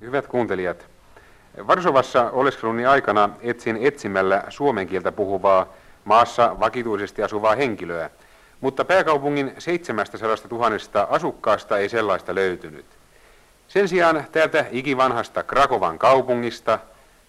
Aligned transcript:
Hyvät 0.00 0.26
kuuntelijat, 0.26 0.86
Varsovassa 1.66 2.30
oleskeluni 2.30 2.86
aikana 2.86 3.30
etsin 3.40 3.78
etsimällä 3.80 4.44
suomen 4.48 4.86
kieltä 4.86 5.12
puhuvaa 5.12 5.66
maassa 6.04 6.56
vakituisesti 6.60 7.22
asuvaa 7.22 7.54
henkilöä, 7.54 8.10
mutta 8.60 8.84
pääkaupungin 8.84 9.52
700 9.58 10.36
000 10.50 11.06
asukkaasta 11.10 11.78
ei 11.78 11.88
sellaista 11.88 12.34
löytynyt. 12.34 12.86
Sen 13.68 13.88
sijaan 13.88 14.24
täältä 14.32 14.64
ikivanhasta 14.70 15.42
Krakovan 15.42 15.98
kaupungista, 15.98 16.78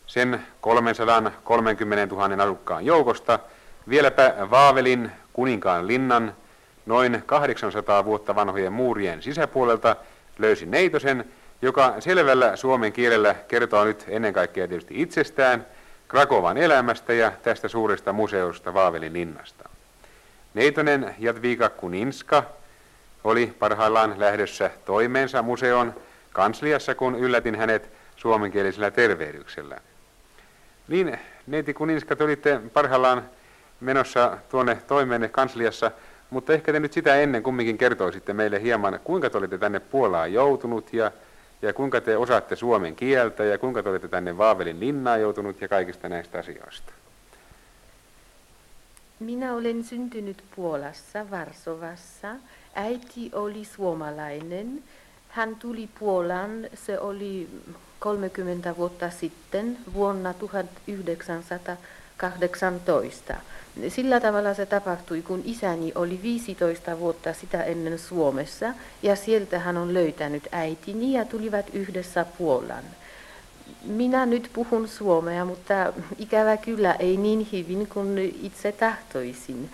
sen 0.07 0.41
330 0.61 2.15
000 2.15 2.43
asukkaan 2.43 2.85
joukosta, 2.85 3.39
vieläpä 3.89 4.33
Vaavelin 4.51 5.11
kuninkaan 5.33 5.87
linnan 5.87 6.35
noin 6.85 7.23
800 7.25 8.05
vuotta 8.05 8.35
vanhojen 8.35 8.73
muurien 8.73 9.21
sisäpuolelta 9.21 9.95
löysin 10.39 10.71
neitosen, 10.71 11.25
joka 11.61 11.95
selvällä 11.99 12.55
suomen 12.55 12.93
kielellä 12.93 13.35
kertoo 13.47 13.85
nyt 13.85 14.05
ennen 14.07 14.33
kaikkea 14.33 14.67
tietysti 14.67 15.01
itsestään, 15.01 15.65
Krakovan 16.07 16.57
elämästä 16.57 17.13
ja 17.13 17.31
tästä 17.43 17.67
suuresta 17.67 18.13
museosta 18.13 18.73
Vaavelin 18.73 19.13
linnasta. 19.13 19.69
Neitonen 20.53 21.15
Jadviga 21.19 21.69
Kuninska 21.69 22.43
oli 23.23 23.53
parhaillaan 23.59 24.19
lähdössä 24.19 24.71
toimeensa 24.85 25.41
museon 25.41 25.93
kansliassa, 26.33 26.95
kun 26.95 27.15
yllätin 27.15 27.55
hänet 27.55 27.89
suomenkielisellä 28.15 28.91
tervehdyksellä. 28.91 29.77
Niin, 30.87 31.19
neiti 31.47 31.73
Kuninska, 31.73 32.15
te 32.15 32.23
olitte 32.23 32.61
parhaillaan 32.73 33.23
menossa 33.79 34.37
tuonne 34.49 34.77
toimeenne 34.87 35.27
kansliassa, 35.27 35.91
mutta 36.29 36.53
ehkä 36.53 36.71
te 36.71 36.79
nyt 36.79 36.93
sitä 36.93 37.15
ennen 37.15 37.43
kumminkin 37.43 37.77
kertoisitte 37.77 38.33
meille 38.33 38.61
hieman, 38.61 38.99
kuinka 39.03 39.29
te 39.29 39.37
olitte 39.37 39.57
tänne 39.57 39.79
Puolaan 39.79 40.33
joutunut 40.33 40.93
ja, 40.93 41.11
ja 41.61 41.73
kuinka 41.73 42.01
te 42.01 42.17
osaatte 42.17 42.55
suomen 42.55 42.95
kieltä 42.95 43.43
ja 43.43 43.57
kuinka 43.57 43.83
te 43.83 43.89
olitte 43.89 44.07
tänne 44.07 44.37
Vaavelin 44.37 44.79
linnaan 44.79 45.21
joutunut 45.21 45.61
ja 45.61 45.67
kaikista 45.67 46.09
näistä 46.09 46.39
asioista. 46.39 46.91
Minä 49.19 49.53
olen 49.53 49.83
syntynyt 49.83 50.43
Puolassa, 50.55 51.31
Varsovassa. 51.31 52.35
Äiti 52.75 53.31
oli 53.33 53.65
suomalainen. 53.65 54.83
Hän 55.29 55.55
tuli 55.55 55.89
Puolaan, 55.99 56.67
se 56.73 56.99
oli 56.99 57.49
30 57.99 58.77
vuotta 58.77 59.09
sitten, 59.09 59.77
vuonna 59.93 60.33
1918. 62.19 63.35
Sillä 63.87 64.19
tavalla 64.19 64.53
se 64.53 64.65
tapahtui, 64.65 65.21
kun 65.21 65.41
isäni 65.45 65.91
oli 65.95 66.19
15 66.23 66.99
vuotta 66.99 67.33
sitä 67.33 67.63
ennen 67.63 67.99
Suomessa, 67.99 68.73
ja 69.03 69.15
sieltä 69.15 69.59
hän 69.59 69.77
on 69.77 69.93
löytänyt 69.93 70.47
äitini 70.51 71.13
ja 71.13 71.25
tulivat 71.25 71.65
yhdessä 71.73 72.25
Puolaan. 72.37 72.83
Minä 73.85 74.25
nyt 74.25 74.49
puhun 74.53 74.87
suomea, 74.87 75.45
mutta 75.45 75.93
ikävä 76.17 76.57
kyllä 76.57 76.93
ei 76.93 77.17
niin 77.17 77.47
hyvin 77.51 77.87
kuin 77.87 78.39
itse 78.43 78.71
tahtoisin. 78.71 79.69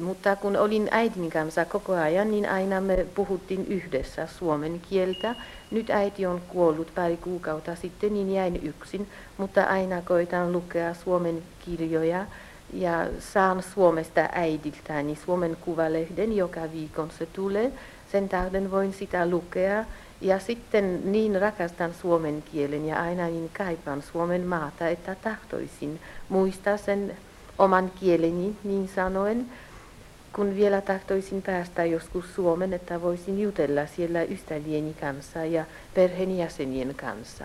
Mutta 0.00 0.36
kun 0.36 0.56
olin 0.56 0.88
äidin 0.90 1.30
kanssa 1.30 1.64
koko 1.64 1.92
ajan, 1.92 2.30
niin 2.30 2.48
aina 2.48 2.80
me 2.80 3.06
puhuttiin 3.14 3.66
yhdessä 3.66 4.26
suomen 4.26 4.80
kieltä. 4.90 5.34
Nyt 5.70 5.90
äiti 5.90 6.26
on 6.26 6.40
kuollut 6.48 6.94
pari 6.94 7.16
kuukautta 7.16 7.74
sitten, 7.74 8.14
niin 8.14 8.32
jäin 8.32 8.60
yksin, 8.62 9.08
mutta 9.36 9.64
aina 9.64 10.02
koitan 10.02 10.52
lukea 10.52 10.94
suomen 10.94 11.42
kirjoja 11.64 12.26
ja 12.72 13.06
saan 13.18 13.62
Suomesta 13.62 14.28
äidiltäni 14.32 15.18
Suomen 15.24 15.56
kuvalehden, 15.60 16.36
joka 16.36 16.60
viikon 16.72 17.10
se 17.18 17.26
tulee. 17.26 17.72
Sen 18.12 18.28
tähden 18.28 18.70
voin 18.70 18.92
sitä 18.92 19.26
lukea 19.26 19.84
ja 20.20 20.38
sitten 20.38 21.12
niin 21.12 21.40
rakastan 21.40 21.94
suomen 21.94 22.42
kielen 22.52 22.84
ja 22.84 23.02
aina 23.02 23.26
niin 23.26 23.50
kaipaan 23.58 24.02
Suomen 24.02 24.46
maata, 24.46 24.88
että 24.88 25.14
tahtoisin 25.14 26.00
muistaa 26.28 26.76
sen 26.76 27.16
oman 27.58 27.92
kieleni 28.00 28.56
niin 28.64 28.88
sanoen, 28.88 29.46
kun 30.36 30.56
vielä 30.56 30.80
tahtoisin 30.80 31.42
päästä 31.42 31.84
joskus 31.84 32.34
Suomen, 32.34 32.72
että 32.72 33.02
voisin 33.02 33.40
jutella 33.40 33.86
siellä 33.86 34.22
ystävieni 34.22 34.94
kanssa 35.00 35.44
ja 35.44 35.64
perheenjäsenien 35.94 36.94
kanssa. 36.94 37.44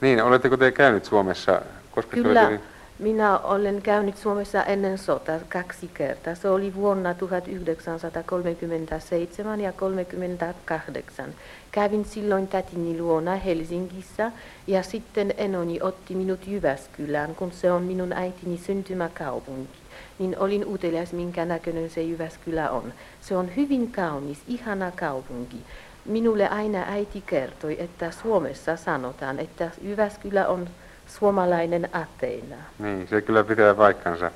Niin, 0.00 0.22
oletteko 0.22 0.56
te 0.56 0.72
käynyt 0.72 1.04
Suomessa? 1.04 1.62
Koska 1.90 2.16
Kyllä, 2.16 2.46
te 2.46 2.60
minä 2.98 3.38
olen 3.38 3.82
käynyt 3.82 4.16
Suomessa 4.16 4.64
ennen 4.64 4.98
sota 4.98 5.32
kaksi 5.48 5.90
kertaa. 5.94 6.34
Se 6.34 6.48
oli 6.48 6.74
vuonna 6.74 7.14
1937 7.14 9.60
ja 9.60 9.72
1938. 9.72 11.34
Kävin 11.72 12.04
silloin 12.04 12.48
tätini 12.48 13.00
luona 13.00 13.36
Helsingissä 13.36 14.32
ja 14.66 14.82
sitten 14.82 15.34
enoni 15.36 15.78
otti 15.82 16.14
minut 16.14 16.46
Jyväskylään, 16.46 17.34
kun 17.34 17.52
se 17.52 17.72
on 17.72 17.82
minun 17.82 18.12
äitini 18.12 18.58
syntymäkaupunki. 18.58 19.77
Niin 20.18 20.38
olin 20.38 20.66
utelias, 20.66 21.12
minkä 21.12 21.44
näköinen 21.44 21.90
se 21.90 22.02
Jyväskylä 22.02 22.70
on. 22.70 22.92
Se 23.20 23.36
on 23.36 23.56
hyvin 23.56 23.92
kaunis, 23.92 24.42
ihana 24.46 24.90
kaupunki. 24.90 25.56
Minulle 26.04 26.48
aina 26.48 26.78
äiti 26.88 27.22
kertoi, 27.26 27.76
että 27.80 28.10
Suomessa 28.10 28.76
sanotaan, 28.76 29.38
että 29.38 29.70
Jyväskylä 29.82 30.48
on 30.48 30.68
suomalainen 31.06 31.88
Ateena. 31.92 32.56
Niin, 32.78 33.08
se 33.08 33.22
kyllä 33.22 33.44
pitää 33.44 33.74
paikkansa. 33.74 34.30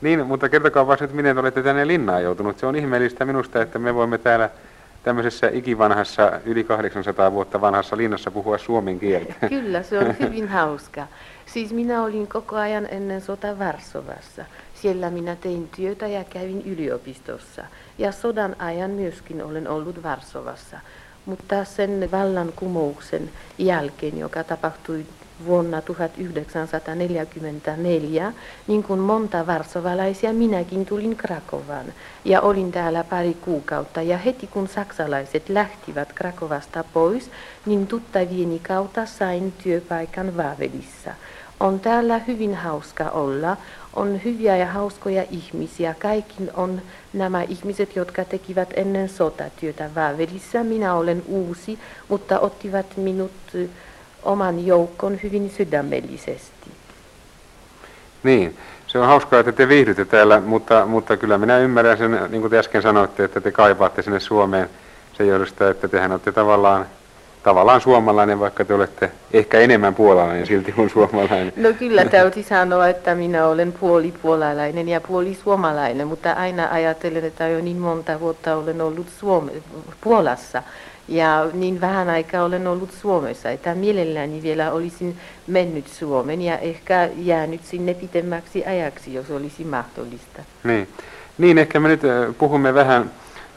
Niin, 0.00 0.26
mutta 0.26 0.48
kertokaa 0.48 0.86
vaan 0.86 0.98
nyt, 1.00 1.12
miten 1.12 1.38
olette 1.38 1.62
tänne 1.62 1.86
linnaan 1.86 2.22
joutunut. 2.22 2.58
Se 2.58 2.66
on 2.66 2.76
ihmeellistä 2.76 3.24
minusta, 3.24 3.62
että 3.62 3.78
me 3.78 3.94
voimme 3.94 4.18
täällä 4.18 4.50
tämmöisessä 5.02 5.50
ikivanhassa, 5.52 6.32
yli 6.44 6.64
800 6.64 7.32
vuotta 7.32 7.60
vanhassa 7.60 7.96
linnassa 7.96 8.30
puhua 8.30 8.58
suomen 8.58 8.98
kieltä. 8.98 9.34
Kyllä, 9.48 9.82
se 9.82 9.98
on 9.98 10.14
hyvin 10.20 10.48
hauska. 10.48 11.06
Siis 11.46 11.72
minä 11.72 12.02
olin 12.02 12.26
koko 12.26 12.56
ajan 12.56 12.88
ennen 12.90 13.20
sota 13.20 13.58
Varsovassa. 13.58 14.44
Siellä 14.82 15.10
minä 15.10 15.36
tein 15.36 15.68
työtä 15.76 16.06
ja 16.06 16.24
kävin 16.24 16.62
yliopistossa. 16.62 17.64
Ja 17.98 18.12
sodan 18.12 18.56
ajan 18.58 18.90
myöskin 18.90 19.44
olen 19.44 19.68
ollut 19.68 20.02
Varsovassa. 20.02 20.80
Mutta 21.26 21.64
sen 21.64 22.08
vallankumouksen 22.12 23.30
jälkeen, 23.58 24.18
joka 24.18 24.44
tapahtui 24.44 25.06
vuonna 25.46 25.82
1944, 25.82 28.32
niin 28.66 28.82
kuin 28.82 29.00
monta 29.00 29.46
varsovalaisia, 29.46 30.32
minäkin 30.32 30.86
tulin 30.86 31.16
Krakovaan 31.16 31.86
ja 32.24 32.40
olin 32.40 32.72
täällä 32.72 33.04
pari 33.04 33.34
kuukautta. 33.34 34.02
Ja 34.02 34.18
heti 34.18 34.46
kun 34.46 34.68
saksalaiset 34.68 35.48
lähtivät 35.48 36.12
Krakovasta 36.12 36.84
pois, 36.92 37.30
niin 37.66 37.86
tuttavieni 37.86 38.58
kautta 38.58 39.06
sain 39.06 39.52
työpaikan 39.62 40.36
Vaavelissa. 40.36 41.10
On 41.60 41.80
täällä 41.80 42.18
hyvin 42.18 42.54
hauska 42.54 43.04
olla, 43.10 43.56
on 43.94 44.20
hyviä 44.24 44.56
ja 44.56 44.66
hauskoja 44.66 45.24
ihmisiä. 45.30 45.94
Kaikki 45.98 46.34
on 46.54 46.82
nämä 47.12 47.42
ihmiset, 47.42 47.96
jotka 47.96 48.24
tekivät 48.24 48.68
ennen 48.76 49.08
sotatyötä 49.08 49.90
Vaavelissa. 49.94 50.64
Minä 50.64 50.94
olen 50.94 51.22
uusi, 51.26 51.78
mutta 52.08 52.40
ottivat 52.40 52.86
minut 52.96 53.32
oman 54.22 54.66
joukon 54.66 55.18
hyvin 55.22 55.50
sydämellisesti. 55.50 56.70
Niin, 58.22 58.56
se 58.86 58.98
on 58.98 59.06
hauskaa, 59.06 59.40
että 59.40 59.52
te 59.52 59.68
viihdytte 59.68 60.04
täällä, 60.04 60.40
mutta, 60.40 60.86
mutta 60.86 61.16
kyllä 61.16 61.38
minä 61.38 61.58
ymmärrän 61.58 61.98
sen, 61.98 62.18
niin 62.28 62.40
kuin 62.40 62.50
te 62.50 62.58
äsken 62.58 62.82
sanoitte, 62.82 63.24
että 63.24 63.40
te 63.40 63.52
kaipaatte 63.52 64.02
sinne 64.02 64.20
Suomeen 64.20 64.70
sen 65.16 65.28
johdosta, 65.28 65.70
että 65.70 65.88
tehän 65.88 66.12
olette 66.12 66.32
tavallaan, 66.32 66.86
tavallaan 67.42 67.80
suomalainen, 67.80 68.40
vaikka 68.40 68.64
te 68.64 68.74
olette 68.74 69.10
ehkä 69.32 69.58
enemmän 69.58 69.94
puolalainen 69.94 70.46
silti 70.46 70.72
kuin 70.72 70.90
suomalainen. 70.90 71.52
No 71.56 71.72
kyllä 71.78 72.04
täytyy 72.04 72.42
sanoa, 72.42 72.88
että 72.88 73.14
minä 73.14 73.46
olen 73.46 73.72
puoli 73.72 74.14
puolalainen 74.22 74.88
ja 74.88 75.00
puoli 75.00 75.34
suomalainen, 75.34 76.06
mutta 76.06 76.32
aina 76.32 76.68
ajattelen, 76.70 77.24
että 77.24 77.48
jo 77.48 77.60
niin 77.60 77.76
monta 77.76 78.20
vuotta 78.20 78.56
olen 78.56 78.80
ollut 78.80 79.06
Suome- 79.20 79.62
Puolassa, 80.00 80.62
ja 81.08 81.46
niin 81.52 81.80
vähän 81.80 82.08
aikaa 82.08 82.44
olen 82.44 82.66
ollut 82.66 82.92
Suomessa, 82.92 83.50
että 83.50 83.74
mielelläni 83.74 84.42
vielä 84.42 84.72
olisin 84.72 85.16
mennyt 85.46 85.86
Suomen 85.86 86.42
ja 86.42 86.58
ehkä 86.58 87.08
jäänyt 87.16 87.64
sinne 87.64 87.94
pitemmäksi 87.94 88.64
ajaksi, 88.64 89.14
jos 89.14 89.30
olisi 89.30 89.64
mahdollista. 89.64 90.42
Niin, 90.64 90.88
niin 91.38 91.58
ehkä 91.58 91.80
me 91.80 91.88
nyt 91.88 92.00
puhumme 92.38 92.74
vähän 92.74 93.10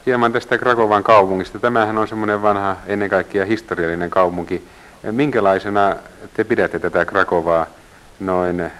hieman 0.06 0.32
tästä 0.32 0.58
Krakovan 0.58 1.02
kaupungista. 1.02 1.58
Tämähän 1.58 1.98
on 1.98 2.08
semmoinen 2.08 2.42
vanha, 2.42 2.76
ennen 2.86 3.10
kaikkea 3.10 3.44
historiallinen 3.44 4.10
kaupunki. 4.10 4.68
Minkälaisena 5.10 5.96
te 6.34 6.44
pidätte 6.44 6.78
tätä 6.78 7.04
Krakovaa 7.04 7.66
noin 8.20 8.70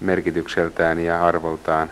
merkitykseltään 0.00 0.98
ja 0.98 1.26
arvoltaan? 1.26 1.90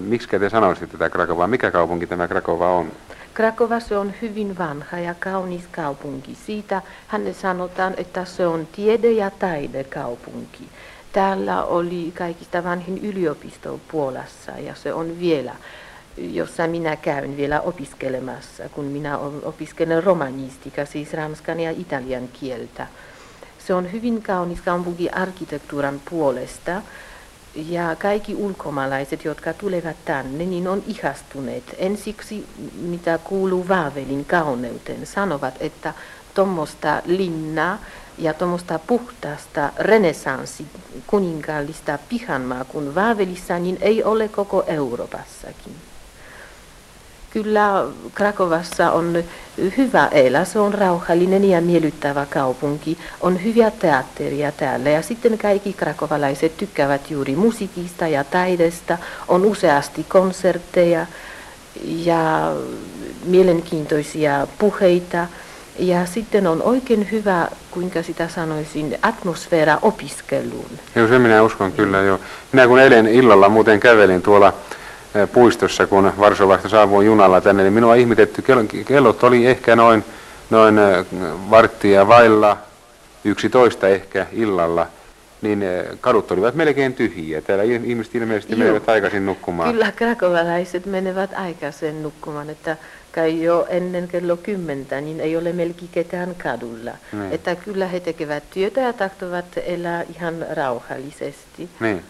Miksi 0.00 0.28
te 0.28 0.50
sanoisitte 0.50 0.98
tätä 0.98 1.10
Krakovaa? 1.10 1.46
Mikä 1.46 1.70
kaupunki 1.70 2.06
tämä 2.06 2.28
Krakova 2.28 2.70
on? 2.70 2.92
Krakova 3.34 3.80
se 3.80 3.96
on 3.96 4.12
hyvin 4.22 4.58
vanha 4.58 4.98
ja 4.98 5.14
kaunis 5.14 5.64
kaupunki. 5.72 6.34
Siitä 6.46 6.82
hän 7.06 7.34
sanotaan, 7.34 7.94
että 7.96 8.24
se 8.24 8.46
on 8.46 8.68
tiede- 8.72 9.10
ja 9.10 9.30
taidekaupunki. 9.30 10.68
Täällä 11.12 11.64
oli 11.64 12.12
kaikista 12.18 12.64
vanhin 12.64 12.98
yliopisto 12.98 13.80
Puolassa 13.90 14.52
ja 14.52 14.74
se 14.74 14.92
on 14.92 15.20
vielä. 15.20 15.54
Jossa 16.20 16.66
minä 16.66 16.96
käyn 16.96 17.36
vielä 17.36 17.60
opiskelemassa, 17.60 18.68
kun 18.68 18.84
minä 18.84 19.18
opiskelen 19.18 20.04
romanistiikkaa, 20.04 20.84
siis 20.84 21.12
ranskan 21.12 21.60
ja 21.60 21.70
italian 21.70 22.28
kieltä. 22.28 22.86
Se 23.66 23.74
on 23.74 23.92
hyvin 23.92 24.22
kaunis 24.22 24.60
kaupunki 24.60 25.10
arkkitektuuran 25.10 26.00
puolesta. 26.10 26.82
Ja 27.54 27.96
kaikki 27.96 28.34
ulkomaalaiset, 28.34 29.24
jotka 29.24 29.52
tulevat 29.52 29.96
tänne, 30.04 30.44
niin 30.46 30.68
on 30.68 30.82
ihastuneet. 30.86 31.64
Ensiksi, 31.78 32.46
mitä 32.80 33.18
kuuluu 33.18 33.68
Vaavelin 33.68 34.24
kauneuteen, 34.24 35.06
sanovat, 35.06 35.54
että 35.60 35.94
tuommoista 36.34 37.02
linnaa 37.06 37.78
ja 38.18 38.34
tuommoista 38.34 38.78
puhtaasta 38.78 39.72
renesanssi 39.78 40.66
kuninkaallista 41.06 41.98
pihanmaa 42.08 42.64
kuin 42.64 42.94
Vaavelissa, 42.94 43.58
niin 43.58 43.78
ei 43.80 44.04
ole 44.04 44.28
koko 44.28 44.64
Euroopassakin. 44.66 45.89
Kyllä 47.30 47.84
Krakovassa 48.14 48.90
on 48.92 49.24
hyvä 49.76 50.06
elää, 50.06 50.44
se 50.44 50.58
on 50.58 50.74
rauhallinen 50.74 51.44
ja 51.44 51.60
miellyttävä 51.60 52.26
kaupunki, 52.30 52.98
on 53.20 53.44
hyviä 53.44 53.70
teatteria 53.70 54.52
täällä 54.52 54.90
ja 54.90 55.02
sitten 55.02 55.38
kaikki 55.38 55.72
krakovalaiset 55.72 56.56
tykkäävät 56.56 57.10
juuri 57.10 57.36
musiikista 57.36 58.08
ja 58.08 58.24
taidesta, 58.24 58.98
on 59.28 59.44
useasti 59.44 60.06
konsertteja 60.08 61.06
ja 61.84 62.52
mielenkiintoisia 63.24 64.46
puheita. 64.58 65.26
Ja 65.78 66.06
sitten 66.06 66.46
on 66.46 66.62
oikein 66.62 67.08
hyvä, 67.12 67.48
kuinka 67.70 68.02
sitä 68.02 68.28
sanoisin, 68.28 68.98
atmosfeera 69.02 69.78
opiskeluun. 69.82 70.70
Joo, 70.94 71.08
se 71.08 71.18
minä 71.18 71.42
uskon 71.42 71.72
kyllä 71.72 71.98
jo. 71.98 72.20
Minä 72.52 72.66
kun 72.66 72.78
eilen 72.80 73.06
illalla 73.06 73.48
muuten 73.48 73.80
kävelin 73.80 74.22
tuolla 74.22 74.52
puistossa, 75.32 75.86
kun 75.86 76.12
Varsovasta 76.18 76.68
saavuin 76.68 77.06
junalla 77.06 77.40
tänne, 77.40 77.62
niin 77.62 77.72
minua 77.72 77.94
ihmetetty, 77.94 78.44
kellot 78.86 79.24
oli 79.24 79.46
ehkä 79.46 79.76
noin, 79.76 80.04
noin 80.50 80.78
eh, 80.78 81.06
varttia 81.50 82.08
vailla, 82.08 82.56
yksitoista 83.24 83.88
ehkä 83.88 84.26
illalla, 84.32 84.86
niin 85.42 85.62
eh, 85.62 85.84
kadut 86.00 86.30
olivat 86.30 86.54
melkein 86.54 86.94
tyhjiä. 86.94 87.40
Täällä 87.40 87.64
ihmiset 87.64 88.14
ilmeisesti 88.14 88.52
Joo. 88.52 88.58
menevät 88.58 88.88
aikaisin 88.88 89.26
nukkumaan. 89.26 89.72
Kyllä 89.72 89.92
krakovalaiset 89.92 90.86
menevät 90.86 91.30
aikaisin 91.34 92.02
nukkumaan, 92.02 92.50
että 92.50 92.76
kai 93.12 93.42
jo 93.42 93.66
ennen 93.68 94.08
kello 94.08 94.36
kymmentä, 94.36 95.00
niin 95.00 95.20
ei 95.20 95.36
ole 95.36 95.52
melkein 95.52 95.88
ketään 95.92 96.34
kadulla. 96.42 96.92
Niin. 97.12 97.32
Että 97.32 97.56
kyllä 97.56 97.86
he 97.86 98.00
tekevät 98.00 98.44
työtä 98.50 98.80
ja 98.80 98.92
tahtovat 98.92 99.46
elää 99.66 100.04
ihan 100.16 100.46
rauhallisesti. 100.50 101.68
Niin. 101.80 102.02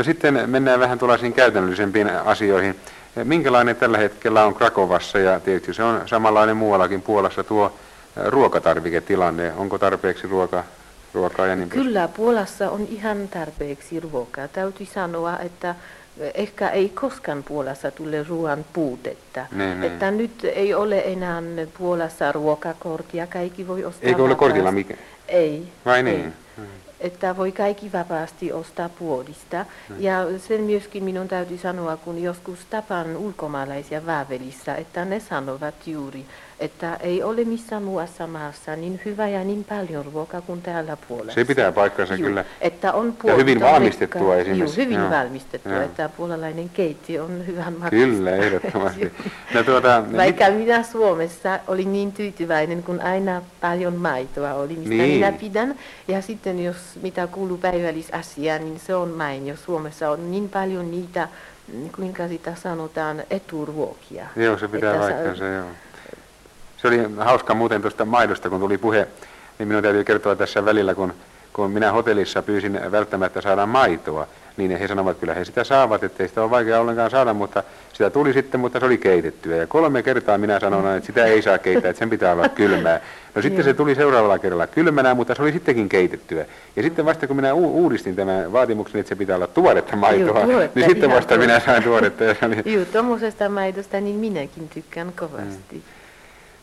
No 0.00 0.04
sitten 0.04 0.50
mennään 0.50 0.80
vähän 0.80 0.98
tuollaisiin 0.98 1.32
käytännöllisempiin 1.32 2.10
asioihin. 2.10 2.76
Minkälainen 3.24 3.76
tällä 3.76 3.98
hetkellä 3.98 4.44
on 4.44 4.54
Krakovassa 4.54 5.18
ja 5.18 5.40
tietysti 5.40 5.74
se 5.74 5.82
on 5.82 6.02
samanlainen 6.06 6.56
muuallakin 6.56 7.02
Puolassa 7.02 7.44
tuo 7.44 7.72
ruokatarviketilanne. 8.26 9.52
Onko 9.56 9.78
tarpeeksi 9.78 10.26
ruoka, 10.26 10.64
ruokaa 11.14 11.46
ja 11.46 11.56
niin 11.56 11.68
Kyllä, 11.68 12.08
Puolassa 12.08 12.70
on 12.70 12.86
ihan 12.90 13.28
tarpeeksi 13.28 14.00
ruokaa. 14.00 14.48
Täytyy 14.48 14.86
sanoa, 14.86 15.38
että 15.38 15.74
ehkä 16.34 16.68
ei 16.68 16.88
koskaan 16.88 17.42
Puolassa 17.42 17.90
tule 17.90 18.22
ruoan 18.28 18.64
puutetta. 18.72 19.46
Niin, 19.52 19.80
niin. 19.80 19.92
Että 19.92 20.10
nyt 20.10 20.44
ei 20.44 20.74
ole 20.74 20.98
enää 20.98 21.42
Puolassa 21.78 22.32
ruokakorttia, 22.32 23.26
kaikki 23.26 23.68
voi 23.68 23.84
ostaa 23.84 24.08
Eikö 24.08 24.22
ole 24.22 24.34
kortilla 24.34 24.72
mikä? 24.72 24.94
Ei. 25.28 25.68
Vai 25.84 26.02
niin? 26.02 26.34
Ei. 26.58 26.64
Että 27.00 27.36
voi 27.36 27.52
kaikki 27.52 27.92
vapaasti 27.92 28.52
ostaa 28.52 28.88
puolista. 28.88 29.66
Hmm. 29.88 29.96
Ja 30.00 30.38
sen 30.38 30.60
myöskin 30.60 31.04
minun 31.04 31.28
täytyy 31.28 31.58
sanoa, 31.58 31.96
kun 31.96 32.22
joskus 32.22 32.58
tapan 32.70 33.16
ulkomaalaisia 33.16 34.06
Vaavelissä, 34.06 34.74
että 34.74 35.04
ne 35.04 35.20
sanovat 35.20 35.86
juuri, 35.86 36.24
että 36.60 36.96
ei 36.96 37.22
ole 37.22 37.44
missään 37.44 37.82
muussa 37.82 38.26
maassa 38.26 38.76
niin 38.76 39.00
hyvä 39.04 39.28
ja 39.28 39.44
niin 39.44 39.64
paljon 39.64 40.04
ruokaa 40.12 40.40
kuin 40.40 40.62
täällä 40.62 40.96
puolessa. 41.08 41.34
Se 41.34 41.44
pitää 41.44 41.72
paikkansa 41.72 42.14
Juu, 42.14 42.28
kyllä. 42.28 42.44
Että 42.60 42.92
on 42.92 43.14
ja 43.24 43.34
hyvin 43.34 43.60
valmistettua 43.60 44.36
esimerkiksi. 44.36 44.80
Juu, 44.80 44.86
hyvin 44.86 44.98
Joo. 44.98 45.10
valmistettua, 45.10 45.72
Joo. 45.72 45.82
että 45.82 46.08
puolalainen 46.08 46.68
keitti 46.68 47.18
on 47.18 47.46
hyvän 47.46 47.72
makasta. 47.72 47.90
Kyllä, 47.90 48.30
ehdottomasti. 48.30 49.12
no, 49.54 49.62
tuota, 49.62 50.04
Vaikka 50.16 50.44
mit... 50.48 50.58
minä 50.58 50.82
Suomessa 50.82 51.60
olin 51.66 51.92
niin 51.92 52.12
tyytyväinen, 52.12 52.82
kun 52.82 53.00
aina 53.00 53.42
paljon 53.60 53.96
maitoa 53.96 54.54
oli, 54.54 54.76
mistä 54.76 54.88
niin. 54.88 55.14
minä 55.14 55.32
pidän. 55.32 55.74
Ja 56.08 56.22
sitten 56.22 56.64
jos 56.64 56.76
mitä 57.02 57.26
kuuluu 57.26 57.58
päivällisasiaan, 57.58 58.60
niin 58.60 58.80
se 58.80 58.94
on 58.94 59.08
mainio. 59.08 59.56
Suomessa 59.56 60.10
on 60.10 60.30
niin 60.30 60.48
paljon 60.48 60.90
niitä, 60.90 61.28
kuinka 61.96 62.28
sitä 62.28 62.54
sanotaan, 62.54 63.22
eturuokia. 63.30 64.26
Joo, 64.36 64.58
se 64.58 64.68
pitää 64.68 64.98
paikkansa, 64.98 65.44
joo. 65.44 65.66
Se 66.76 66.88
oli 66.88 66.98
hauska 67.18 67.54
muuten 67.54 67.80
tuosta 67.80 68.04
maidosta, 68.04 68.50
kun 68.50 68.60
tuli 68.60 68.78
puhe, 68.78 69.08
niin 69.58 69.68
minun 69.68 69.82
täytyy 69.82 70.04
kertoa 70.04 70.36
tässä 70.36 70.64
välillä, 70.64 70.94
kun, 70.94 71.14
kun 71.52 71.70
minä 71.70 71.92
hotellissa 71.92 72.42
pyysin 72.42 72.80
välttämättä 72.90 73.40
saada 73.40 73.66
maitoa, 73.66 74.26
niin 74.56 74.78
he 74.78 74.88
sanovat, 74.88 75.10
että 75.10 75.20
kyllä 75.20 75.34
he 75.34 75.44
sitä 75.44 75.64
saavat, 75.64 76.04
ettei 76.04 76.28
sitä 76.28 76.42
ole 76.42 76.50
vaikea 76.50 76.80
ollenkaan 76.80 77.10
saada, 77.10 77.34
mutta 77.34 77.62
sitä 77.92 78.10
tuli 78.10 78.32
sitten, 78.32 78.60
mutta 78.60 78.80
se 78.80 78.86
oli 78.86 78.98
keitettyä. 78.98 79.56
Ja 79.56 79.66
kolme 79.66 80.02
kertaa 80.02 80.38
minä 80.38 80.60
sanoin, 80.60 80.96
että 80.96 81.06
sitä 81.06 81.24
ei 81.24 81.42
saa 81.42 81.58
keittää, 81.58 81.90
että 81.90 81.98
sen 81.98 82.10
pitää 82.10 82.32
olla 82.32 82.48
kylmää. 82.48 83.00
No 83.34 83.42
sitten 83.42 83.64
se 83.64 83.74
tuli 83.74 83.94
seuraavalla 83.94 84.38
kerralla 84.38 84.66
kylmänä, 84.66 85.14
mutta 85.14 85.34
se 85.34 85.42
oli 85.42 85.52
sittenkin 85.52 85.88
keitettyä. 85.88 86.46
Ja 86.76 86.82
sitten 86.82 87.04
vasta 87.04 87.26
kun 87.26 87.36
minä 87.36 87.54
uudistin 87.54 88.16
tämän 88.16 88.52
vaatimuksen, 88.52 89.00
että 89.00 89.08
se 89.08 89.16
pitää 89.16 89.36
olla 89.36 89.46
tuoretta 89.46 89.96
maitoa, 89.96 90.40
Joo, 90.40 90.68
niin 90.74 90.88
sitten 90.88 91.10
vasta 91.10 91.36
minä 91.36 91.60
sain 91.60 91.82
tuoretta. 91.82 92.24
Ja 92.24 92.34
oli... 92.46 92.62
Joo, 92.64 92.84
tuommoisesta 92.84 93.48
maidosta 93.48 94.00
niin 94.00 94.16
minäkin 94.16 94.68
tykkään 94.68 95.12
kovasti. 95.18 95.76
Mm. 95.76 95.82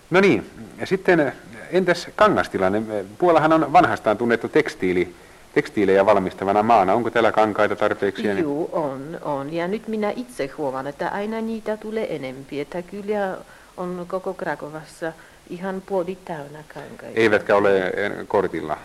No 0.09 0.21
niin, 0.21 0.49
ja 0.79 0.85
sitten 0.85 1.33
entäs 1.71 2.07
kangastilanne? 2.15 2.81
Puolahan 3.17 3.53
on 3.53 3.73
vanhastaan 3.73 4.17
tunnettu 4.17 4.49
tekstiili, 4.49 5.13
tekstiilejä 5.57 6.06
valmistavana 6.06 6.63
maana. 6.63 6.94
Onko 6.94 7.09
täällä 7.09 7.31
kankaita 7.31 7.75
tarpeeksi? 7.75 8.27
Joo, 8.27 8.69
on, 8.71 9.19
on. 9.21 9.54
Ja 9.54 9.68
nyt 9.68 9.88
minä 9.88 10.13
itse 10.15 10.48
huomaan, 10.57 10.88
että 10.88 11.09
aina 11.09 11.42
niitä 11.42 11.77
tulee 11.77 12.15
enempi. 12.15 12.59
Että 12.59 12.81
kyllä 12.81 13.38
on 13.77 14.06
koko 14.07 14.33
Krakovassa 14.33 15.13
ihan 15.50 15.81
puoli 15.86 16.18
täynnä 16.25 16.63
kankaita. 16.74 17.19
Eivätkä 17.19 17.56
ole 17.56 17.94
kortilla? 18.27 18.77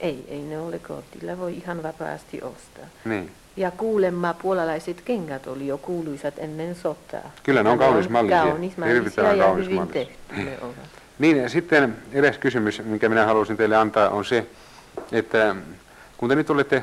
Ei, 0.00 0.24
ei 0.28 0.38
ne 0.38 0.58
ole 0.58 0.78
kortilla. 0.78 1.38
Voi 1.38 1.56
ihan 1.56 1.82
vapaasti 1.82 2.42
ostaa. 2.42 2.86
Niin. 3.04 3.30
Ja 3.56 3.70
kuulemma 3.70 4.34
puolalaiset 4.34 5.00
kengät 5.00 5.46
oli 5.46 5.66
jo 5.66 5.78
kuuluisat 5.78 6.34
ennen 6.38 6.74
sotaa. 6.74 7.30
Kyllä 7.42 7.62
ne 7.62 7.70
on 7.70 7.78
kaunismallisia. 7.78 8.42
Kaunismallisia 8.42 9.32
ja 9.32 9.52
hyvin 9.52 9.88
tehty 9.88 10.14
ne 10.36 10.58
ovat. 10.62 10.90
Niin, 11.18 11.36
ja 11.36 11.48
sitten 11.48 11.96
edes 12.12 12.38
kysymys, 12.38 12.82
minkä 12.84 13.08
minä 13.08 13.26
haluaisin 13.26 13.56
teille 13.56 13.76
antaa, 13.76 14.08
on 14.08 14.24
se, 14.24 14.46
että 15.12 15.56
kun 16.20 16.28
te 16.28 16.34
nyt 16.34 16.50
olette 16.50 16.82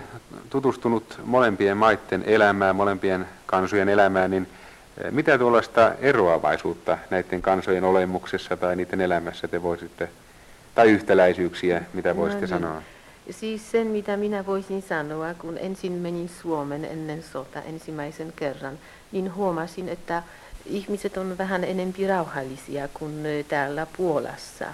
tutustunut 0.49 1.19
molempien 1.25 1.77
maiden 1.77 2.23
elämään, 2.25 2.75
molempien 2.75 3.27
kansojen 3.45 3.89
elämään, 3.89 4.31
niin 4.31 4.47
eh, 4.97 5.11
mitä 5.11 5.37
tuollaista 5.37 5.91
eroavaisuutta 5.99 6.97
näiden 7.09 7.41
kansojen 7.41 7.83
olemuksessa 7.83 8.57
tai 8.57 8.75
niiden 8.75 9.01
elämässä 9.01 9.47
te 9.47 9.63
voisitte, 9.63 10.09
tai 10.75 10.89
yhtäläisyyksiä, 10.89 11.81
mitä 11.93 12.15
voisitte 12.15 12.45
no, 12.45 12.51
niin. 12.51 12.61
sanoa? 12.61 12.81
Siis 13.31 13.71
sen, 13.71 13.87
mitä 13.87 14.17
minä 14.17 14.45
voisin 14.45 14.81
sanoa, 14.81 15.33
kun 15.33 15.57
ensin 15.57 15.91
menin 15.91 16.29
Suomen 16.41 16.85
ennen 16.85 17.23
sota 17.23 17.61
ensimmäisen 17.61 18.33
kerran, 18.35 18.79
niin 19.11 19.35
huomasin, 19.35 19.89
että 19.89 20.23
ihmiset 20.65 21.17
on 21.17 21.37
vähän 21.37 21.63
enempi 21.63 22.07
rauhallisia 22.07 22.87
kuin 22.93 23.45
täällä 23.47 23.87
Puolassa. 23.97 24.65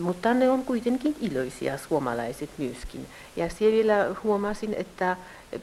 Mutta 0.00 0.34
ne 0.34 0.50
on 0.50 0.64
kuitenkin 0.64 1.16
iloisia 1.20 1.78
suomalaiset 1.78 2.50
myöskin. 2.58 3.06
Ja 3.36 3.48
siellä 3.48 3.94
huomasin, 4.24 4.74
että 4.74 5.16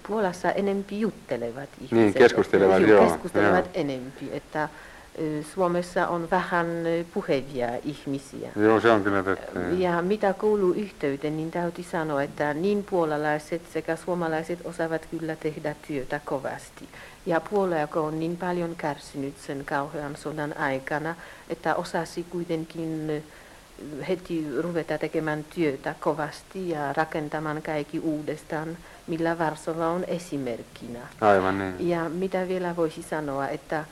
Puolassa 0.07 0.51
enempi 0.51 0.99
juttelevat 0.99 1.69
ihmiset. 1.77 1.97
Niin, 1.97 2.13
keskustelevat, 2.13 2.81
joo. 2.87 3.09
Keskustelevat 3.09 3.65
joo. 3.65 3.73
enempi, 3.73 4.29
että 4.31 4.69
Suomessa 5.53 6.07
on 6.07 6.27
vähän 6.31 6.67
puhevia 7.13 7.67
ihmisiä. 7.83 8.51
Joo, 8.55 8.79
se 8.79 8.91
on 8.91 9.03
kyllä 9.03 9.23
totta. 9.23 9.59
Ja 9.77 10.01
mitä 10.01 10.33
kuuluu 10.33 10.73
yhteyteen, 10.73 11.37
niin 11.37 11.51
täytyy 11.51 11.83
sanoa, 11.91 12.23
että 12.23 12.53
niin 12.53 12.83
puolalaiset 12.83 13.61
sekä 13.73 13.95
suomalaiset 13.95 14.59
osaavat 14.63 15.07
kyllä 15.11 15.35
tehdä 15.35 15.75
työtä 15.87 16.19
kovasti. 16.25 16.89
Ja 17.25 17.41
Puola, 17.41 17.79
joka 17.79 17.99
on 17.99 18.19
niin 18.19 18.37
paljon 18.37 18.75
kärsinyt 18.77 19.33
sen 19.47 19.65
kauhean 19.65 20.15
sodan 20.15 20.57
aikana, 20.57 21.15
että 21.49 21.75
osasi 21.75 22.25
kuitenkin 22.29 23.23
heti 24.07 24.45
ruveta 24.61 24.97
tekemään 24.97 25.45
työtä 25.55 25.95
kovasti 25.99 26.69
ja 26.69 26.93
rakentamaan 26.93 27.61
kaikki 27.61 27.99
uudestaan, 27.99 28.77
millä 29.07 29.39
Varsova 29.39 29.87
on 29.87 30.03
esimerkkinä. 30.03 30.99
Aivan 31.21 31.59
niin. 31.59 31.89
Ja 31.89 32.09
mitä 32.09 32.47
vielä 32.47 32.75
voisi 32.75 33.03
sanoa, 33.03 33.47
että 33.47 33.85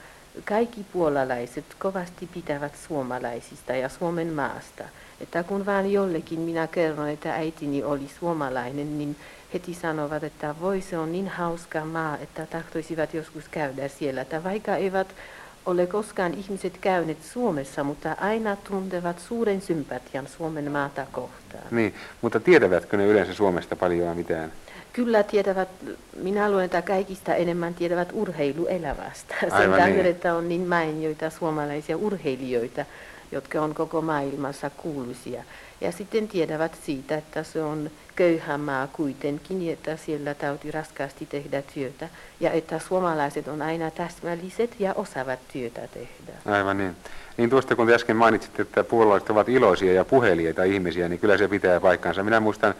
kaikki 0.46 0.86
puolalaiset 0.94 1.66
kovasti 1.80 2.30
pitävät 2.34 2.76
suomalaisista 2.88 3.74
ja 3.74 3.90
Suomen 3.90 4.34
maasta. 4.34 4.84
Että 5.22 5.44
kun 5.44 5.66
vaan 5.66 5.92
jollekin 5.92 6.40
minä 6.40 6.68
kerron, 6.68 7.10
että 7.10 7.34
äitini 7.34 7.84
oli 7.84 8.10
suomalainen, 8.20 8.98
niin 8.98 9.16
heti 9.54 9.74
sanovat, 9.74 10.24
että 10.24 10.56
voi 10.62 10.82
se 10.82 10.98
on 10.98 11.12
niin 11.12 11.28
hauska 11.28 11.86
maa, 11.86 12.18
että 12.18 12.46
tahtoisivat 12.46 13.14
joskus 13.14 13.50
käydä 13.50 13.88
siellä. 13.88 14.22
Että 14.22 14.44
vaikka 14.44 14.76
eivät 14.76 15.08
ole 15.70 15.88
koskaan 15.88 16.34
ihmiset 16.34 16.78
käyneet 16.82 17.24
Suomessa, 17.24 17.84
mutta 17.84 18.16
aina 18.22 18.56
tuntevat 18.56 19.20
suuren 19.20 19.62
sympatian 19.62 20.28
Suomen 20.28 20.72
maata 20.72 21.06
kohtaan. 21.12 21.64
Niin, 21.72 21.94
mutta 22.22 22.40
tietävätkö 22.40 22.98
ne 22.98 23.06
yleensä 23.06 23.34
Suomesta 23.34 23.76
paljon 23.76 24.18
mitään? 24.18 24.52
Kyllä 24.94 25.24
tietävät, 25.24 25.70
minä 26.24 26.50
luulen, 26.50 26.66
että 26.66 26.82
kaikista 26.82 27.36
enemmän 27.36 27.74
tietävät 27.74 28.10
urheiluelämästä. 28.14 29.36
Sen 29.40 29.72
tähden, 29.72 29.96
niin. 29.96 30.06
että 30.06 30.36
on 30.36 30.50
niin 30.50 30.68
mainioita 30.68 31.30
suomalaisia 31.30 31.98
urheilijoita, 31.98 32.86
jotka 33.32 33.62
on 33.62 33.76
koko 33.76 34.02
maailmassa 34.02 34.70
kuuluisia. 34.70 35.44
Ja 35.82 35.92
sitten 35.92 36.28
tietävät 36.28 36.78
siitä, 36.86 37.18
että 37.18 37.44
se 37.44 37.64
on 37.64 37.92
köyhä 38.16 38.58
maa 38.58 38.88
kuitenkin, 38.88 39.74
että 39.74 39.98
siellä 39.98 40.34
täytyy 40.34 40.72
raskaasti 40.72 41.26
tehdä 41.26 41.62
työtä. 41.74 42.10
Ja 42.40 42.52
että 42.52 42.80
suomalaiset 42.80 43.48
on 43.48 43.62
aina 43.62 43.92
täsmälliset 43.92 44.76
ja 44.80 44.94
osaavat 44.94 45.40
työtä 45.54 45.82
tehdä. 45.88 46.34
Aivan 46.46 46.78
niin. 46.78 46.96
Niin 47.38 47.50
tuosta 47.50 47.76
kun 47.76 47.88
te 47.88 47.96
äsken 47.96 48.16
mainitsitte, 48.16 48.62
että 48.62 48.84
puolalaiset 48.84 49.30
ovat 49.30 49.50
iloisia 49.50 49.94
ja 49.94 50.06
puheliaita 50.06 50.64
ihmisiä, 50.64 51.10
niin 51.10 51.20
kyllä 51.20 51.38
se 51.38 51.48
pitää 51.48 51.80
paikkansa. 51.80 52.24
Minä 52.24 52.40
muistan, 52.40 52.74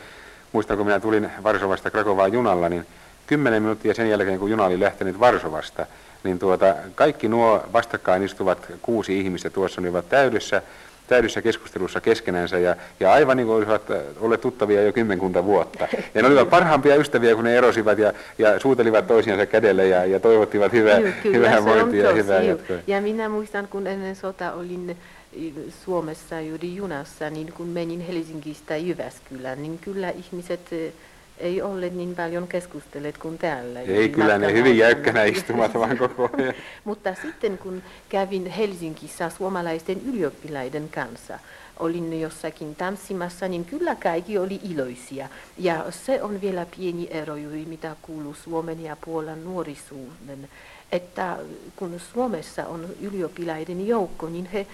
muistan 0.52 0.78
kun 0.78 0.86
minä 0.86 1.00
tulin 1.00 1.32
Varsovasta 1.44 1.92
Krakovaan 1.92 2.34
junalla, 2.34 2.70
niin 2.70 2.86
kymmenen 3.28 3.62
minuuttia 3.62 3.94
sen 3.94 4.10
jälkeen, 4.10 4.40
kun 4.40 4.50
juna 4.50 4.64
oli 4.66 4.80
lähtenyt 4.80 5.20
Varsovasta, 5.20 5.86
niin 6.24 6.40
tuota, 6.40 6.76
kaikki 6.96 7.28
nuo 7.28 7.64
vastakkain 7.74 8.24
istuvat 8.24 8.72
kuusi 8.82 9.20
ihmistä 9.20 9.50
tuossa 9.50 9.82
olivat 9.82 10.10
täydessä, 10.10 10.62
täydessä 11.10 11.42
keskustelussa 11.42 12.02
keskenänsä 12.02 12.60
ja, 12.60 12.76
ja 13.00 13.12
aivan 13.12 13.38
niin 13.38 13.48
kuin 13.48 13.56
olisivat 13.58 13.92
äh, 13.92 13.98
olleet 14.20 14.42
tuttavia 14.42 14.84
jo 14.84 14.94
kymmenkunta 14.94 15.46
vuotta. 15.46 15.88
Ja 16.14 16.22
ne 16.22 16.28
olivat 16.28 16.50
parhaimpia 16.50 16.96
ystäviä, 16.96 17.36
kun 17.36 17.44
ne 17.44 17.58
erosivat 17.58 17.98
ja, 18.00 18.14
ja 18.38 18.60
suutelivat 18.60 19.08
toisiansa 19.08 19.46
kädelle 19.46 19.88
ja, 19.88 20.06
ja 20.06 20.20
toivottivat 20.20 20.72
hyvää, 20.72 21.00
kyllä, 21.24 21.38
hyvää 21.38 21.66
vointia 21.66 22.06
ja 22.10 22.14
hyvää 22.14 22.42
jatkoa. 22.42 22.78
Ja 22.88 23.02
minä 23.02 23.30
muistan, 23.30 23.68
kun 23.68 23.88
ennen 23.88 24.16
sota 24.16 24.54
olin 24.54 24.98
i- 25.38 25.54
Suomessa 25.86 26.42
juuri 26.42 26.76
junassa, 26.76 27.30
niin 27.30 27.54
kun 27.54 27.68
menin 27.68 28.00
Helsingistä 28.00 28.78
Jyväskylään, 28.78 29.62
niin 29.62 29.80
kyllä 29.82 30.10
ihmiset 30.10 30.60
eh, 30.72 30.94
ei 31.40 31.62
ole 31.62 31.90
niin 31.90 32.16
paljon 32.16 32.48
keskustelleet 32.48 33.18
kuin 33.18 33.38
täällä. 33.38 33.80
Ei 33.80 33.88
juuri 33.88 34.10
kyllä 34.10 34.38
ne 34.38 34.54
hyvin 34.54 34.78
jäykkänä 34.78 35.24
istumat 35.24 35.74
vaan 35.74 35.98
koko 35.98 36.30
ajan. 36.38 36.54
Mutta 36.86 37.16
sitten 37.22 37.58
kun 37.58 37.84
kävin 38.10 38.46
Helsingissä 38.46 39.30
suomalaisten 39.30 40.02
ylioppilaiden 40.06 40.90
kanssa, 40.90 41.40
olin 41.80 42.22
jossakin 42.22 42.76
tanssimassa, 42.76 43.48
niin 43.48 43.66
kyllä 43.66 43.96
kaikki 43.96 44.38
oli 44.38 44.60
iloisia. 44.72 45.30
Ja 45.58 45.86
se 45.90 46.22
on 46.24 46.42
vielä 46.42 46.66
pieni 46.78 47.08
ero 47.12 47.36
juuri, 47.36 47.66
mitä 47.66 47.96
kuuluu 48.02 48.34
Suomen 48.34 48.84
ja 48.84 48.98
Puolan 49.06 49.44
nuorisuuden. 49.44 50.50
Että 50.92 51.38
kun 51.76 52.00
Suomessa 52.14 52.66
on 52.66 52.86
ylioppilaiden 53.02 53.88
joukko, 53.88 54.30
niin 54.30 54.46
he, 54.46 54.68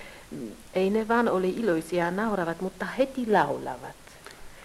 ei 0.73 0.89
ne 0.89 1.07
vaan 1.07 1.29
ole 1.29 1.47
iloisia 1.47 2.05
ja 2.05 2.11
nauravat, 2.11 2.61
mutta 2.61 2.85
heti 2.85 3.31
laulavat. 3.31 4.04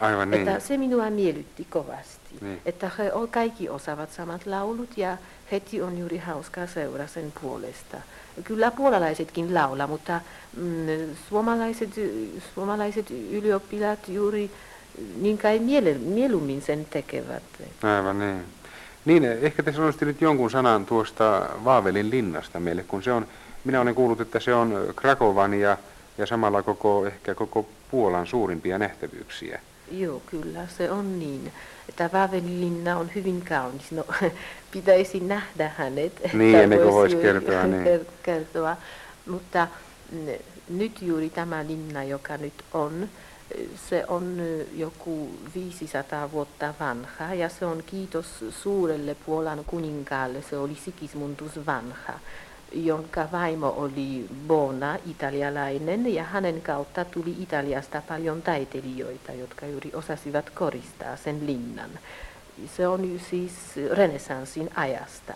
Aivan 0.01 0.31
niin. 0.31 0.49
Että 0.49 0.61
se 0.61 0.77
minua 0.77 1.11
miellytti 1.11 1.67
kovasti. 1.71 2.21
Niin. 2.41 2.61
Että 2.65 2.91
he 2.99 3.13
kaikki 3.31 3.69
osaavat 3.69 4.13
samat 4.13 4.47
laulut 4.47 4.99
ja 4.99 5.17
heti 5.53 5.83
on 5.83 5.99
juuri 5.99 6.19
hauskaa 6.19 6.67
seura 6.67 7.07
sen 7.07 7.33
puolesta. 7.41 7.97
Kyllä 8.45 8.71
puolalaisetkin 8.71 9.55
laula, 9.55 9.87
mutta 9.87 10.21
mm, 10.57 10.87
suomalaiset, 11.29 11.91
suomalaiset 12.55 13.11
ylioppilaat 13.11 14.09
juuri 14.09 14.51
niin 15.21 15.39
kai 15.39 15.59
miele, 15.59 15.95
mieluummin 15.95 16.63
sen 16.63 16.87
tekevät. 16.91 17.43
Aivan 17.83 18.19
niin. 18.19 18.45
Niin, 19.05 19.25
ehkä 19.25 19.63
te 19.63 19.73
sanoisitte 19.73 20.05
nyt 20.05 20.21
jonkun 20.21 20.51
sanan 20.51 20.87
tuosta 20.87 21.49
Vaavelin 21.65 22.11
linnasta 22.11 22.61
meille, 22.61 22.83
kun 22.83 23.03
se 23.03 23.13
on, 23.13 23.27
minä 23.65 23.81
olen 23.81 23.95
kuullut, 23.95 24.21
että 24.21 24.41
se 24.41 24.55
on 24.55 24.93
Krakovan 24.97 25.55
ja, 25.55 25.77
ja 26.19 26.27
samalla 26.27 26.63
koko, 26.63 27.07
ehkä 27.07 27.35
koko 27.35 27.69
Puolan 27.91 28.27
suurimpia 28.27 28.79
nähtävyyksiä. 28.79 29.61
Joo, 29.91 30.23
kyllä 30.27 30.67
se 30.79 30.91
on 30.91 31.19
niin. 31.19 31.53
Että 31.89 32.11
Vaavelinlinna 32.13 32.99
on 32.99 33.11
hyvin 33.15 33.43
kaunis. 33.49 33.93
No, 33.93 34.05
pitäisi 34.73 35.21
nähdä 35.21 35.73
hänet. 35.77 36.21
Niin, 36.33 36.57
ennen 36.59 36.79
kuin 36.79 36.95
voisi 36.95 37.17
kertoa, 37.17 37.63
niin. 37.67 37.85
ker- 37.87 38.13
kertoa. 38.23 38.77
Mutta 39.27 39.69
mm, 40.13 40.27
nyt 40.69 41.03
juuri 41.03 41.31
tämä 41.31 41.67
linna, 41.67 42.05
joka 42.05 42.37
nyt 42.37 42.65
on, 42.75 43.09
se 43.89 44.05
on 44.09 44.37
joku 44.77 45.31
500 45.55 46.33
vuotta 46.33 46.75
vanha 46.81 47.35
ja 47.35 47.49
se 47.49 47.67
on 47.67 47.83
kiitos 47.87 48.45
suurelle 48.51 49.17
Puolan 49.27 49.65
kuninkaalle, 49.67 50.43
se 50.51 50.59
oli 50.59 50.75
Sigismundus 50.85 51.67
vanha, 51.67 52.13
jonka 52.73 53.29
vaimo 53.33 53.75
oli 53.77 54.27
Bona, 54.47 54.97
italialainen, 55.07 56.15
ja 56.15 56.25
hänen 56.25 56.61
kautta 56.61 57.05
tuli 57.05 57.37
Italiasta 57.41 58.03
paljon 58.09 58.43
taiteilijoita, 58.43 59.33
jotka 59.33 59.67
juuri 59.67 59.91
osasivat 59.95 60.51
koristaa 60.51 61.17
sen 61.17 61.47
linnan. 61.47 61.91
Se 62.77 62.89
on 62.89 63.21
siis 63.31 63.53
renessanssin 63.93 64.71
ajasta. 64.75 65.35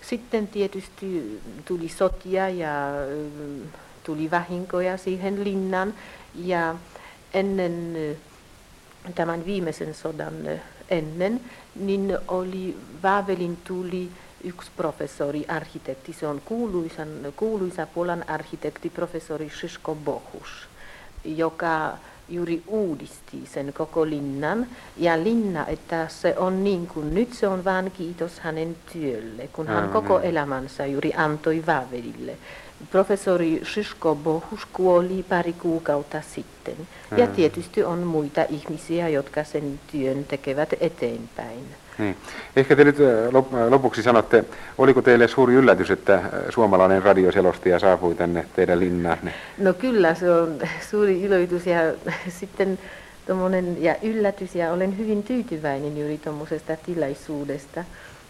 Sitten 0.00 0.48
tietysti 0.48 1.40
tuli 1.64 1.88
sotia 1.88 2.48
ja 2.48 2.90
ö, 2.94 3.26
tuli 4.04 4.30
vahinkoja 4.30 4.96
siihen 4.96 5.44
linnan 5.44 5.94
ja 6.34 6.74
ennen 7.34 7.92
ö, 7.96 8.14
tämän 9.14 9.46
viimeisen 9.46 9.94
sodan 9.94 10.46
ö, 10.46 10.58
ennen, 10.90 11.40
niin 11.74 12.18
oli 12.28 12.76
Vavelin 13.02 13.58
tuli 13.64 14.08
yksi 14.44 14.70
professori, 14.76 15.44
arkitekti, 15.48 16.12
se 16.12 16.26
on 16.26 16.42
kuuluisan, 16.44 17.08
kuuluisa 17.36 17.86
Puolan 17.86 18.24
arkitekti, 18.28 18.90
professori 18.90 19.50
Szyszko 19.50 19.94
Bohus, 19.94 20.68
joka 21.24 21.98
juuri 22.30 22.62
uudisti 22.66 23.46
sen 23.52 23.72
koko 23.72 24.06
linnan. 24.06 24.66
Ja 24.96 25.22
linna, 25.24 25.66
että 25.66 26.08
se 26.08 26.34
on 26.38 26.64
niin 26.64 26.86
kuin 26.86 27.14
nyt 27.14 27.32
se 27.32 27.48
on 27.48 27.64
vain 27.64 27.90
kiitos 27.90 28.40
hänen 28.40 28.76
työlle, 28.92 29.48
kun 29.52 29.66
hän 29.66 29.76
Aivan 29.76 29.92
koko 29.92 30.18
niin. 30.18 30.30
elämänsä 30.30 30.86
juuri 30.86 31.12
antoi 31.16 31.62
Vavelille. 31.66 32.36
Professori 32.90 33.60
Szyszko 33.64 34.14
Bohus 34.14 34.66
kuoli 34.72 35.22
pari 35.28 35.52
kuukautta 35.52 36.22
sitten. 36.34 36.76
Ja 37.10 37.16
Aivan. 37.16 37.36
tietysti 37.36 37.84
on 37.84 37.98
muita 37.98 38.44
ihmisiä, 38.48 39.08
jotka 39.08 39.44
sen 39.44 39.80
työn 39.92 40.24
tekevät 40.24 40.70
eteenpäin. 40.80 41.64
Niin. 41.98 42.16
Ehkä 42.56 42.76
te 42.76 42.84
nyt 42.84 42.96
lopuksi 43.70 44.02
sanotte, 44.02 44.44
oliko 44.78 45.02
teille 45.02 45.28
suuri 45.28 45.54
yllätys, 45.54 45.90
että 45.90 46.22
suomalainen 46.48 47.02
radioselostaja 47.02 47.78
saapui 47.78 48.14
tänne 48.14 48.46
teidän 48.56 48.80
linnaanne? 48.80 49.34
No 49.58 49.72
kyllä, 49.72 50.14
se 50.14 50.30
on 50.30 50.58
suuri 50.90 51.20
iloitus 51.20 51.66
ja 51.66 51.80
sitten 52.40 52.78
tommonen, 53.26 53.82
ja 53.82 53.96
yllätys 54.02 54.54
ja 54.54 54.72
olen 54.72 54.98
hyvin 54.98 55.22
tyytyväinen 55.22 55.98
juuri 55.98 56.18
tuommoisesta 56.18 56.76
tilaisuudesta. 56.76 57.84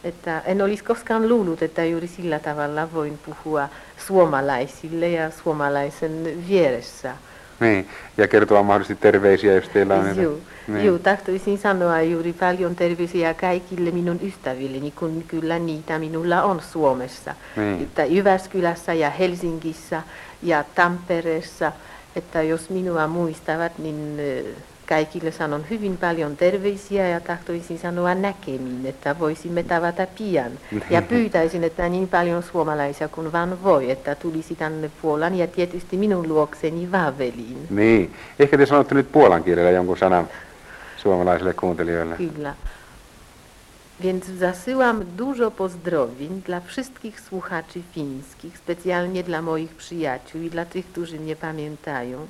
Että 0.04 0.42
en 0.44 0.62
olisi 0.62 0.84
koskaan 0.84 1.28
luullut, 1.28 1.62
että 1.62 1.84
juuri 1.84 2.06
sillä 2.06 2.38
tavalla 2.38 2.92
voin 2.92 3.18
puhua 3.26 3.68
suomalaisille 4.06 5.08
ja 5.08 5.30
suomalaisen 5.30 6.44
vieressä. 6.48 7.16
Niin, 7.60 7.88
ja 8.16 8.28
kertoa 8.28 8.62
mahdollisesti 8.62 9.02
terveisiä, 9.02 9.54
jos 9.54 9.68
teillä 9.68 9.94
on. 9.94 10.16
Joo, 10.22 10.38
Niin. 10.68 10.86
joo, 10.86 10.98
tahtoisin 10.98 11.58
sanoa 11.58 12.02
juuri 12.02 12.32
paljon 12.32 12.76
terveisiä 12.76 13.34
kaikille 13.34 13.90
minun 13.90 14.20
ystävilleni, 14.22 14.90
kun 14.90 15.24
kyllä 15.28 15.58
niitä 15.58 15.98
minulla 15.98 16.42
on 16.42 16.60
Suomessa. 16.72 17.34
Niin. 17.56 17.82
Että 17.82 18.04
Jyväskylässä 18.04 18.94
ja 18.94 19.10
Helsingissä 19.10 20.02
ja 20.42 20.64
Tampereessa, 20.74 21.72
että 22.16 22.42
jos 22.42 22.70
minua 22.70 23.06
muistavat, 23.06 23.78
niin 23.78 24.16
kaikille 24.90 25.30
sanon 25.32 25.64
hyvin 25.70 25.96
paljon 25.98 26.36
terveisiä 26.36 27.08
ja 27.08 27.20
tahtoisin 27.20 27.78
sanoa 27.78 28.14
näkemiin, 28.14 28.86
että 28.86 29.18
voisimme 29.18 29.62
tavata 29.62 30.06
pian. 30.18 30.52
Ja 30.90 31.02
pyytäisin, 31.12 31.64
että 31.64 31.88
niin 31.88 32.08
paljon 32.08 32.42
suomalaisia 32.42 33.08
kuin 33.08 33.32
vaan 33.32 33.62
voi, 33.62 33.90
että 33.90 34.14
tulisi 34.14 34.54
tänne 34.56 34.90
Puolan 35.02 35.34
ja 35.34 35.46
tietysti 35.46 35.96
minun 35.96 36.28
luokseni 36.28 36.92
Vaveliin. 36.92 37.66
Niin, 37.70 38.14
ehkä 38.38 38.58
te 38.58 38.66
sanotte 38.66 38.94
nyt 38.94 39.12
puolan 39.12 39.44
kielellä 39.44 39.70
jonkun 39.70 39.98
sanan 39.98 40.28
suomalaisille 40.96 41.54
kuuntelijoille. 41.54 42.14
Chwila. 42.14 42.54
Więc 44.02 44.26
zasyłam 44.26 45.04
dużo 45.16 45.50
pozdrowień 45.50 46.42
dla 46.46 46.60
wszystkich 46.60 47.20
słuchaczy 47.20 47.82
fińskich, 47.94 48.58
specjalnie 48.58 49.22
dla 49.22 49.42
moich 49.42 49.74
przyjaciół 49.74 50.42
i 50.42 50.50
dla 50.50 50.64
tych, 50.64 50.86
którzy 50.86 51.20
mnie 51.20 51.36
pamiętają. 51.36 52.26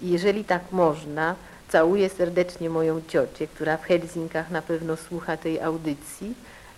I 0.00 0.10
jeżeli 0.10 0.44
tak 0.44 0.62
można, 0.72 1.34
całuję 1.74 2.08
serdecznie 2.08 2.70
moją 2.70 3.02
ciocię, 3.08 3.46
która 3.46 3.76
w 3.76 3.82
Helsinkach 3.82 4.50
na 4.50 4.62
pewno 4.62 4.96
słucha 4.96 5.36
tej 5.36 5.60
audycji 5.60 6.34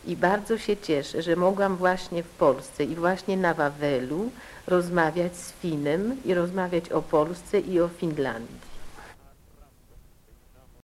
i 0.07 0.17
bardzo 0.17 0.59
się 0.59 0.77
cieszę, 0.77 1.23
że 1.23 1.37
mogłam 1.37 1.77
właśnie 1.77 2.23
w 2.23 2.29
Polsce 2.29 2.85
i 2.85 2.95
właśnie 2.95 3.37
na 3.37 3.55
Wawelu 3.55 4.31
rozmawiać 4.67 5.37
z 5.37 5.53
Finem 5.53 6.17
i 6.25 6.35
rozmawiać 6.35 6.93
o 6.93 7.03
Polsce 7.03 7.61
i 7.61 7.81
o 7.81 7.89
Finlandii. 7.89 8.76